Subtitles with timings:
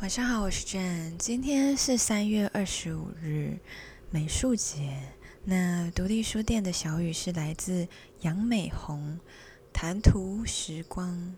[0.00, 1.16] 晚上好，我是 Jane。
[1.16, 3.58] 今天是三月二十五日，
[4.10, 4.96] 美术节。
[5.42, 7.88] 那独立书店的小雨是来自
[8.20, 9.18] 杨美红，
[9.72, 11.34] 谈图时光。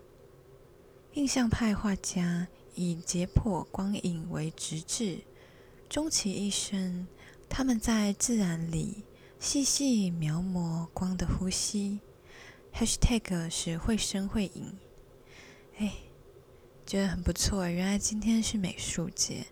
[1.15, 5.21] 印象派画家以解剖光影为直至，
[5.89, 7.07] 终其一生，
[7.49, 9.05] 他们在自然里
[9.39, 12.01] 细细描摹光的呼吸。
[12.75, 14.77] #hashtag 是绘声绘影。
[16.91, 19.47] 觉得很不错，原来今天是美术节。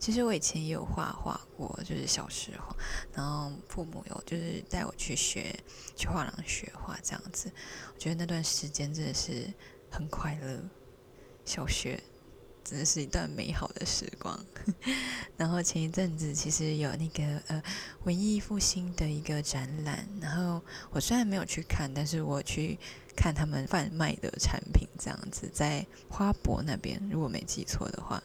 [0.00, 2.76] 其实我以前也有画画过，就是小时候，
[3.14, 5.54] 然后父母有就是带我去学，
[5.94, 7.48] 去画廊学画这样子。
[7.94, 9.46] 我觉得那段时间真的是
[9.88, 10.60] 很快乐，
[11.44, 12.02] 小学。
[12.64, 14.38] 真的是一段美好的时光。
[15.36, 17.62] 然后前一阵子其实有那个呃
[18.04, 22.78] 文艺复兴的一个展览，然后我虽然没有去看，但是我去
[23.16, 28.22] 看他们贩卖的产品，这样子在花博那边，如果没记错的话，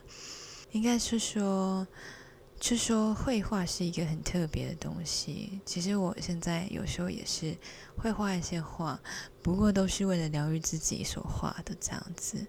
[0.72, 1.88] 应该是说，
[2.60, 5.62] 就说绘画是一个很特别的东西。
[5.66, 7.56] 其实我现在有时候也是
[7.98, 9.00] 会画一些画，
[9.42, 12.46] 不过都是为了疗愈自己所画的这样子。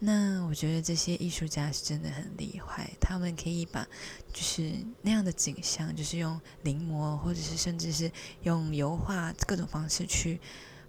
[0.00, 3.84] 那我觉得这些艺术家是真的很厉害，他们可以把
[4.32, 8.10] 就是那样的景象，就是用临摹，或者是甚至是
[8.42, 10.40] 用油画各种方式去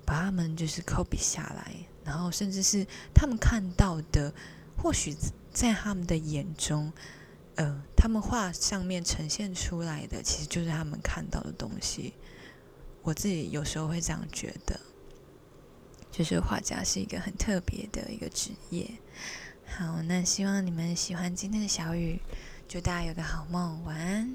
[0.05, 4.31] 把他们就是 copy 下来，然后甚至是他们看到的，
[4.77, 5.16] 或许
[5.51, 6.94] 在他们的眼中，
[7.55, 12.13] 呃，他们画上面呈现出来的，其实就是他们看到的东西。
[13.01, 14.79] 我自己有时候会这样觉得。
[16.11, 18.89] 就是画家是一个很特别的一个职业。
[19.65, 22.19] 好，那希望你们喜欢今天的小雨，
[22.67, 24.27] 祝大家有个好梦，晚安。